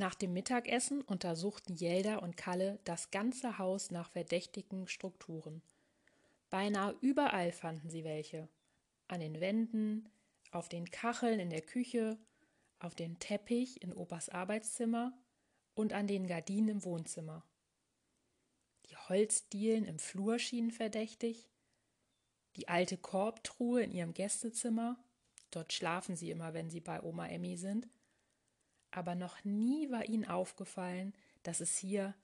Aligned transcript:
Nach 0.00 0.14
dem 0.14 0.32
Mittagessen 0.32 1.02
untersuchten 1.02 1.74
Jelda 1.74 2.20
und 2.20 2.38
Kalle 2.38 2.78
das 2.84 3.10
ganze 3.10 3.58
Haus 3.58 3.90
nach 3.90 4.08
verdächtigen 4.08 4.88
Strukturen. 4.88 5.60
Beinahe 6.48 6.96
überall 7.02 7.52
fanden 7.52 7.90
sie 7.90 8.02
welche. 8.02 8.48
An 9.08 9.20
den 9.20 9.40
Wänden, 9.40 10.08
auf 10.52 10.70
den 10.70 10.90
Kacheln 10.90 11.38
in 11.38 11.50
der 11.50 11.60
Küche, 11.60 12.18
auf 12.78 12.94
dem 12.94 13.18
Teppich 13.18 13.82
in 13.82 13.92
Opas 13.92 14.30
Arbeitszimmer 14.30 15.12
und 15.74 15.92
an 15.92 16.06
den 16.06 16.26
Gardinen 16.26 16.68
im 16.68 16.84
Wohnzimmer. 16.84 17.44
Die 18.86 18.96
Holzdielen 18.96 19.84
im 19.84 19.98
Flur 19.98 20.38
schienen 20.38 20.70
verdächtig, 20.70 21.50
die 22.56 22.68
alte 22.68 22.96
Korbtruhe 22.96 23.82
in 23.82 23.92
ihrem 23.92 24.14
Gästezimmer, 24.14 24.96
dort 25.50 25.74
schlafen 25.74 26.16
sie 26.16 26.30
immer, 26.30 26.54
wenn 26.54 26.70
sie 26.70 26.80
bei 26.80 27.02
Oma 27.02 27.26
Emmy 27.26 27.58
sind, 27.58 27.86
aber 28.90 29.14
noch 29.14 29.44
nie 29.44 29.90
war 29.90 30.08
ihnen 30.08 30.24
aufgefallen, 30.24 31.14
dass 31.42 31.60
es 31.60 31.76
hier 31.76 32.14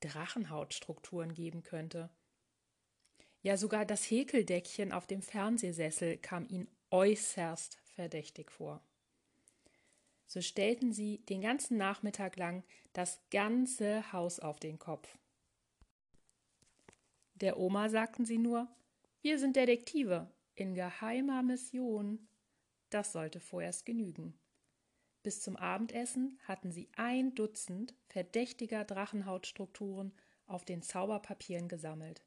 Drachenhautstrukturen 0.00 1.34
geben 1.34 1.62
könnte. 1.62 2.10
Ja, 3.42 3.56
sogar 3.56 3.84
das 3.84 4.08
Häkeldeckchen 4.10 4.92
auf 4.92 5.06
dem 5.06 5.22
Fernsehsessel 5.22 6.16
kam 6.18 6.46
ihnen 6.48 6.68
äußerst 6.90 7.78
verdächtig 7.94 8.50
vor. 8.50 8.82
So 10.26 10.40
stellten 10.40 10.92
sie 10.92 11.18
den 11.26 11.40
ganzen 11.40 11.76
Nachmittag 11.76 12.36
lang 12.36 12.64
das 12.92 13.20
ganze 13.30 14.12
Haus 14.12 14.38
auf 14.38 14.60
den 14.60 14.78
Kopf. 14.78 15.18
Der 17.34 17.58
Oma 17.58 17.88
sagten 17.88 18.24
sie 18.24 18.38
nur, 18.38 18.68
wir 19.20 19.38
sind 19.38 19.56
Detektive 19.56 20.30
in 20.54 20.74
geheimer 20.74 21.42
Mission. 21.42 22.28
Das 22.90 23.12
sollte 23.12 23.40
vorerst 23.40 23.84
genügen. 23.84 24.38
Bis 25.22 25.40
zum 25.40 25.56
Abendessen 25.56 26.38
hatten 26.42 26.72
sie 26.72 26.88
ein 26.96 27.34
Dutzend 27.34 27.94
verdächtiger 28.08 28.84
Drachenhautstrukturen 28.84 30.12
auf 30.46 30.64
den 30.64 30.82
Zauberpapieren 30.82 31.68
gesammelt. 31.68 32.22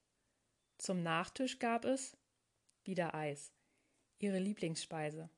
Zum 0.77 1.03
Nachtisch 1.03 1.59
gab 1.59 1.85
es 1.85 2.17
wieder 2.83 3.13
Eis, 3.13 3.51
ihre 4.19 4.39
Lieblingsspeise. 4.39 5.29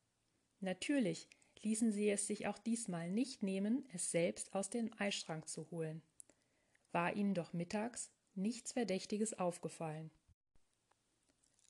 Natürlich 0.60 1.28
ließen 1.62 1.92
sie 1.92 2.10
es 2.10 2.28
sich 2.28 2.48
auch 2.48 2.58
diesmal 2.60 3.10
nicht 3.10 3.44
nehmen, 3.44 3.88
es 3.94 4.12
selbst 4.12 4.54
aus 4.54 4.70
dem 4.70 4.92
Eisschrank 5.00 5.48
zu 5.48 5.70
holen. 5.72 6.02
War 6.92 7.16
ihnen 7.16 7.34
doch 7.34 7.54
mittags 7.54 8.12
nichts 8.36 8.74
Verdächtiges 8.74 9.34
aufgefallen. 9.34 10.12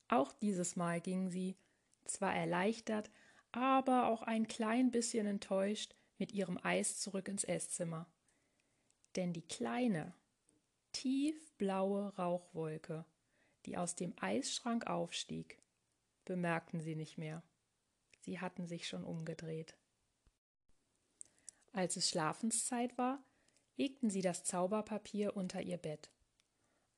Auch 0.08 0.32
dieses 0.32 0.76
Mal 0.76 1.00
gingen 1.00 1.30
sie, 1.30 1.56
zwar 2.04 2.34
erleichtert, 2.34 3.10
aber 3.52 4.08
auch 4.08 4.22
ein 4.22 4.48
klein 4.48 4.90
bisschen 4.90 5.26
enttäuscht, 5.26 5.94
mit 6.18 6.32
ihrem 6.32 6.58
Eis 6.62 6.98
zurück 7.00 7.28
ins 7.28 7.44
Esszimmer. 7.44 8.06
Denn 9.16 9.32
die 9.32 9.46
kleine, 9.46 10.14
tiefblaue 10.92 12.14
Rauchwolke, 12.16 13.04
die 13.66 13.76
aus 13.76 13.94
dem 13.94 14.14
Eisschrank 14.20 14.86
aufstieg, 14.86 15.62
bemerkten 16.24 16.80
sie 16.80 16.96
nicht 16.96 17.18
mehr. 17.18 17.42
Sie 18.20 18.40
hatten 18.40 18.66
sich 18.66 18.88
schon 18.88 19.04
umgedreht. 19.04 19.76
Als 21.72 21.96
es 21.96 22.08
Schlafenszeit 22.08 22.98
war, 22.98 23.22
legten 23.76 24.10
sie 24.10 24.22
das 24.22 24.44
Zauberpapier 24.44 25.36
unter 25.36 25.62
ihr 25.62 25.78
Bett. 25.78 26.10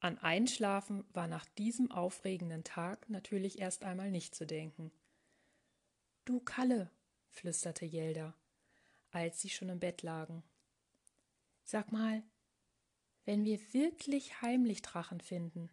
An 0.01 0.17
Einschlafen 0.19 1.05
war 1.13 1.29
nach 1.29 1.45
diesem 1.45 1.91
aufregenden 1.91 2.65
Tag 2.65 3.09
natürlich 3.11 3.59
erst 3.59 3.85
einmal 3.85 4.11
nicht 4.11 4.35
zu 4.35 4.47
denken. 4.47 4.91
Du 6.31 6.39
Kalle, 6.39 6.89
flüsterte 7.31 7.85
Jelda, 7.85 8.39
als 9.11 9.41
sie 9.41 9.49
schon 9.49 9.69
im 9.69 9.81
Bett 9.81 10.03
lagen. 10.03 10.45
Sag 11.65 11.91
mal, 11.91 12.23
wenn 13.25 13.45
wir 13.45 13.59
wirklich 13.75 14.41
heimlich 14.41 14.81
Drachen 14.81 15.21
finden, 15.21 15.73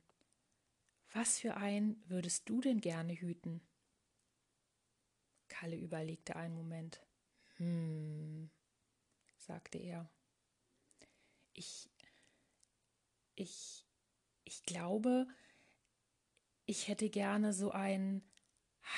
was 1.13 1.37
für 1.37 1.57
einen 1.57 2.03
würdest 2.09 2.49
du 2.49 2.59
denn 2.59 2.81
gerne 2.81 3.13
hüten? 3.13 3.61
Kalle 5.47 5.75
überlegte 5.75 6.35
einen 6.35 6.55
Moment. 6.55 7.05
Hm, 7.57 8.49
sagte 9.37 9.77
er. 9.77 10.09
Ich, 11.53 11.87
ich, 13.35 13.85
ich 14.43 14.63
glaube, 14.63 15.27
ich 16.65 16.87
hätte 16.87 17.11
gerne 17.11 17.53
so 17.53 17.69
einen 17.69 18.27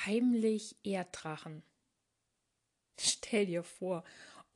heimlich 0.04 0.76
Erddrachen. 0.82 1.62
Stell 2.98 3.46
dir 3.46 3.62
vor, 3.62 4.04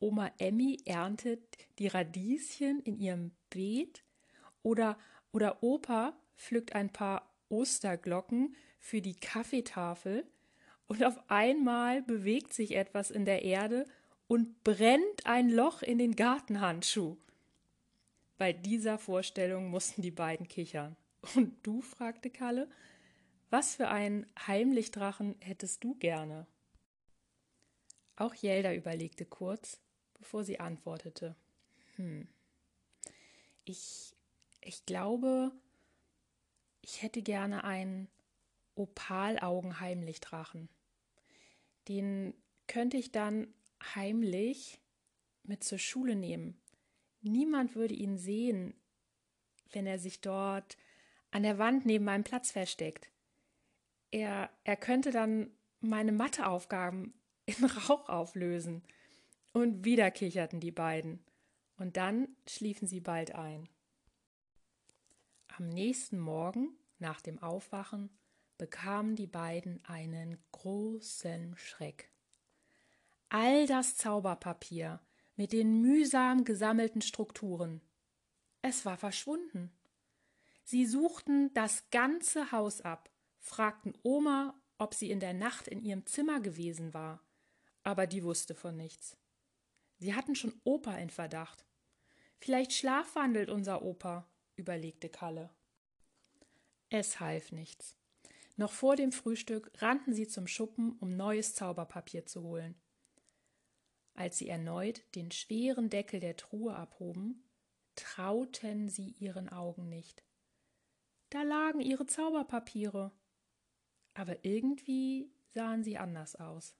Oma 0.00 0.30
Emmy 0.38 0.78
erntet 0.84 1.40
die 1.78 1.88
Radieschen 1.88 2.80
in 2.80 2.98
ihrem 2.98 3.30
Beet 3.50 4.04
oder, 4.62 4.98
oder 5.32 5.62
Opa 5.62 6.14
pflückt 6.36 6.74
ein 6.74 6.90
paar 6.90 7.32
Osterglocken 7.48 8.54
für 8.78 9.00
die 9.00 9.14
Kaffeetafel 9.14 10.26
und 10.86 11.04
auf 11.04 11.18
einmal 11.30 12.02
bewegt 12.02 12.52
sich 12.52 12.76
etwas 12.76 13.10
in 13.10 13.24
der 13.24 13.42
Erde 13.42 13.86
und 14.26 14.62
brennt 14.64 15.24
ein 15.24 15.48
Loch 15.48 15.82
in 15.82 15.98
den 15.98 16.16
Gartenhandschuh. 16.16 17.16
Bei 18.36 18.52
dieser 18.52 18.98
Vorstellung 18.98 19.70
mussten 19.70 20.02
die 20.02 20.10
beiden 20.10 20.48
kichern. 20.48 20.96
Und 21.34 21.54
du? 21.66 21.80
fragte 21.80 22.30
Kalle. 22.30 22.68
Was 23.56 23.76
für 23.76 23.86
einen 23.86 24.26
Heimlichdrachen 24.48 25.36
hättest 25.38 25.84
du 25.84 25.94
gerne? 25.94 26.48
Auch 28.16 28.34
Jelda 28.34 28.74
überlegte 28.74 29.24
kurz, 29.24 29.80
bevor 30.14 30.42
sie 30.42 30.58
antwortete. 30.58 31.36
Hm. 31.94 32.26
Ich, 33.64 34.16
ich 34.60 34.84
glaube, 34.86 35.52
ich 36.82 37.00
hätte 37.00 37.22
gerne 37.22 37.62
einen 37.62 38.08
Opalaugen-Heimlichdrachen. 38.74 40.68
Den 41.86 42.34
könnte 42.66 42.96
ich 42.96 43.12
dann 43.12 43.54
heimlich 43.94 44.80
mit 45.44 45.62
zur 45.62 45.78
Schule 45.78 46.16
nehmen. 46.16 46.60
Niemand 47.20 47.76
würde 47.76 47.94
ihn 47.94 48.18
sehen, 48.18 48.74
wenn 49.70 49.86
er 49.86 50.00
sich 50.00 50.20
dort 50.20 50.76
an 51.30 51.44
der 51.44 51.58
Wand 51.58 51.86
neben 51.86 52.04
meinem 52.04 52.24
Platz 52.24 52.50
versteckt. 52.50 53.13
Er, 54.14 54.48
er 54.62 54.76
könnte 54.76 55.10
dann 55.10 55.50
meine 55.80 56.12
Matheaufgaben 56.12 57.14
in 57.46 57.64
Rauch 57.64 58.08
auflösen. 58.08 58.84
Und 59.52 59.84
wieder 59.84 60.12
kicherten 60.12 60.60
die 60.60 60.70
beiden. 60.70 61.24
Und 61.78 61.96
dann 61.96 62.28
schliefen 62.46 62.86
sie 62.86 63.00
bald 63.00 63.34
ein. 63.34 63.68
Am 65.56 65.68
nächsten 65.68 66.20
Morgen, 66.20 66.76
nach 67.00 67.20
dem 67.22 67.42
Aufwachen, 67.42 68.08
bekamen 68.56 69.16
die 69.16 69.26
beiden 69.26 69.84
einen 69.84 70.38
großen 70.52 71.56
Schreck. 71.56 72.08
All 73.30 73.66
das 73.66 73.96
Zauberpapier, 73.96 75.00
mit 75.34 75.52
den 75.52 75.80
mühsam 75.80 76.44
gesammelten 76.44 77.02
Strukturen. 77.02 77.80
Es 78.62 78.84
war 78.84 78.96
verschwunden. 78.96 79.72
Sie 80.62 80.86
suchten 80.86 81.52
das 81.52 81.90
ganze 81.90 82.52
Haus 82.52 82.80
ab, 82.80 83.10
fragten 83.44 83.92
Oma, 84.02 84.58
ob 84.78 84.94
sie 84.94 85.10
in 85.10 85.20
der 85.20 85.34
Nacht 85.34 85.68
in 85.68 85.80
ihrem 85.80 86.06
Zimmer 86.06 86.40
gewesen 86.40 86.94
war, 86.94 87.22
aber 87.82 88.06
die 88.06 88.24
wusste 88.24 88.54
von 88.54 88.76
nichts. 88.76 89.16
Sie 89.98 90.14
hatten 90.14 90.34
schon 90.34 90.58
Opa 90.64 90.96
in 90.96 91.10
Verdacht. 91.10 91.64
Vielleicht 92.38 92.72
schlafwandelt 92.72 93.50
unser 93.50 93.82
Opa, 93.82 94.26
überlegte 94.56 95.10
Kalle. 95.10 95.50
Es 96.88 97.20
half 97.20 97.52
nichts. 97.52 97.94
Noch 98.56 98.72
vor 98.72 98.96
dem 98.96 99.12
Frühstück 99.12 99.70
rannten 99.76 100.14
sie 100.14 100.26
zum 100.26 100.46
Schuppen, 100.46 100.96
um 101.00 101.16
neues 101.16 101.54
Zauberpapier 101.54 102.24
zu 102.24 102.42
holen. 102.42 102.74
Als 104.14 104.38
sie 104.38 104.48
erneut 104.48 105.02
den 105.16 105.30
schweren 105.30 105.90
Deckel 105.90 106.20
der 106.20 106.36
Truhe 106.36 106.74
abhoben, 106.74 107.44
trauten 107.94 108.88
sie 108.88 109.10
ihren 109.18 109.48
Augen 109.48 109.88
nicht. 109.88 110.24
Da 111.30 111.42
lagen 111.42 111.80
ihre 111.80 112.06
Zauberpapiere. 112.06 113.12
Aber 114.14 114.44
irgendwie 114.44 115.30
sahen 115.52 115.84
sie 115.84 115.98
anders 115.98 116.36
aus. 116.36 116.74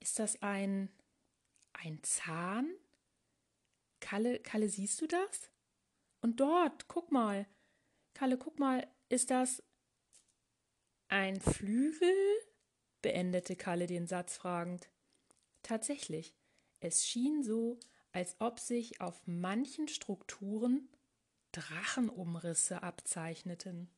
Ist 0.00 0.18
das 0.18 0.40
ein 0.42 0.90
ein 1.72 2.02
Zahn? 2.02 2.70
Kalle, 4.00 4.38
Kalle, 4.40 4.68
siehst 4.68 5.00
du 5.00 5.06
das? 5.06 5.50
Und 6.20 6.40
dort, 6.40 6.88
guck 6.88 7.10
mal. 7.10 7.46
Kalle, 8.14 8.38
guck 8.38 8.58
mal, 8.58 8.86
ist 9.08 9.30
das 9.30 9.62
ein 11.08 11.40
Flügel? 11.40 12.14
beendete 13.02 13.56
Kalle 13.56 13.86
den 13.86 14.06
Satz 14.06 14.36
fragend. 14.36 14.90
Tatsächlich, 15.62 16.34
es 16.80 17.06
schien 17.06 17.42
so, 17.42 17.78
als 18.12 18.36
ob 18.40 18.58
sich 18.58 19.00
auf 19.00 19.26
manchen 19.26 19.88
Strukturen 19.88 20.88
Drachenumrisse 21.52 22.82
abzeichneten. 22.82 23.90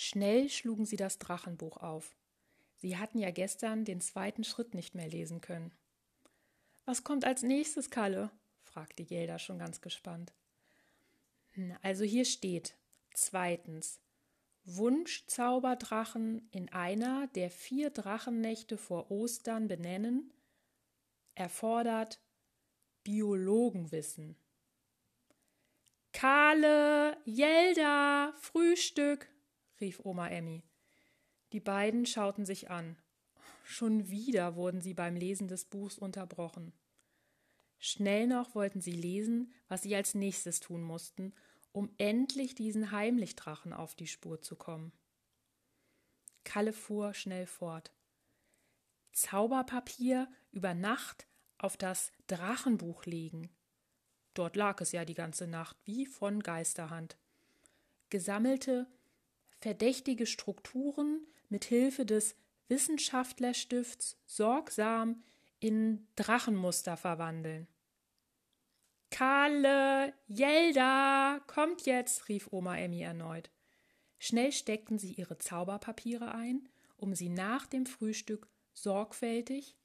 Schnell 0.00 0.48
schlugen 0.48 0.86
sie 0.86 0.94
das 0.94 1.18
Drachenbuch 1.18 1.78
auf. 1.78 2.14
Sie 2.76 2.98
hatten 2.98 3.18
ja 3.18 3.32
gestern 3.32 3.84
den 3.84 4.00
zweiten 4.00 4.44
Schritt 4.44 4.72
nicht 4.72 4.94
mehr 4.94 5.08
lesen 5.08 5.40
können. 5.40 5.72
Was 6.84 7.02
kommt 7.02 7.24
als 7.24 7.42
nächstes, 7.42 7.90
Kalle? 7.90 8.30
fragte 8.62 9.04
Gelda 9.04 9.40
schon 9.40 9.58
ganz 9.58 9.80
gespannt. 9.80 10.32
Hm, 11.54 11.76
also 11.82 12.04
hier 12.04 12.24
steht 12.26 12.76
zweitens 13.12 13.98
Wunschzauberdrachen 14.62 16.48
in 16.52 16.68
einer 16.68 17.26
der 17.34 17.50
vier 17.50 17.90
Drachennächte 17.90 18.78
vor 18.78 19.10
Ostern 19.10 19.66
benennen, 19.66 20.32
erfordert 21.34 22.20
Biologenwissen. 23.02 24.36
Kale, 26.12 27.16
Jelda, 27.24 28.32
Frühstück, 28.38 29.28
rief 29.80 30.00
Oma 30.04 30.28
Emmy. 30.28 30.62
Die 31.52 31.60
beiden 31.60 32.06
schauten 32.06 32.44
sich 32.44 32.70
an. 32.70 32.96
Schon 33.64 34.08
wieder 34.08 34.56
wurden 34.56 34.80
sie 34.80 34.94
beim 34.94 35.16
Lesen 35.16 35.48
des 35.48 35.64
Buchs 35.64 35.98
unterbrochen. 35.98 36.72
Schnell 37.78 38.26
noch 38.26 38.54
wollten 38.54 38.80
sie 38.80 38.92
lesen, 38.92 39.52
was 39.68 39.82
sie 39.82 39.94
als 39.94 40.14
nächstes 40.14 40.60
tun 40.60 40.82
mussten, 40.82 41.32
um 41.72 41.90
endlich 41.98 42.54
diesen 42.54 42.90
Heimlichdrachen 42.90 43.72
auf 43.72 43.94
die 43.94 44.06
Spur 44.06 44.40
zu 44.40 44.56
kommen. 44.56 44.92
Kalle 46.44 46.72
fuhr 46.72 47.14
schnell 47.14 47.46
fort. 47.46 47.92
Zauberpapier 49.12 50.28
über 50.50 50.74
Nacht 50.74 51.28
auf 51.58 51.76
das 51.76 52.12
Drachenbuch 52.26 53.04
legen. 53.04 53.50
Dort 54.34 54.56
lag 54.56 54.80
es 54.80 54.92
ja 54.92 55.04
die 55.04 55.14
ganze 55.14 55.46
Nacht 55.46 55.76
wie 55.84 56.06
von 56.06 56.40
Geisterhand. 56.42 57.18
Gesammelte, 58.10 58.86
verdächtige 59.60 60.26
Strukturen 60.26 61.26
mit 61.48 61.64
Hilfe 61.64 62.06
des 62.06 62.36
Wissenschaftlerstifts 62.68 64.16
sorgsam 64.26 65.22
in 65.60 66.06
Drachenmuster 66.16 66.96
verwandeln. 66.96 67.66
Kalle, 69.10 70.12
Jelda, 70.26 71.40
kommt 71.46 71.86
jetzt, 71.86 72.28
rief 72.28 72.48
Oma 72.52 72.76
Emmy 72.76 73.00
erneut. 73.00 73.50
Schnell 74.18 74.52
steckten 74.52 74.98
sie 74.98 75.12
ihre 75.12 75.38
Zauberpapiere 75.38 76.34
ein, 76.34 76.68
um 76.96 77.14
sie 77.14 77.28
nach 77.30 77.66
dem 77.66 77.86
Frühstück 77.86 78.48
sorgfältig, 78.74 79.76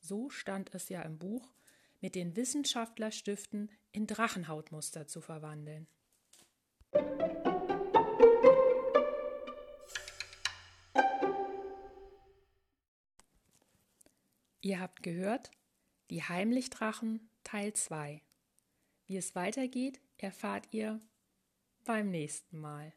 so 0.00 0.28
stand 0.28 0.74
es 0.74 0.88
ja 0.88 1.02
im 1.02 1.18
Buch, 1.18 1.54
mit 2.00 2.14
den 2.14 2.36
Wissenschaftlerstiften 2.36 3.70
in 3.92 4.06
Drachenhautmuster 4.06 5.06
zu 5.06 5.20
verwandeln. 5.20 5.86
Ihr 14.64 14.80
habt 14.80 15.02
gehört, 15.02 15.50
die 16.08 16.22
Heimlichdrachen 16.22 17.28
Teil 17.42 17.74
2. 17.74 18.22
Wie 19.04 19.18
es 19.18 19.34
weitergeht, 19.34 20.00
erfahrt 20.16 20.68
ihr 20.70 21.00
beim 21.84 22.10
nächsten 22.10 22.58
Mal. 22.58 22.94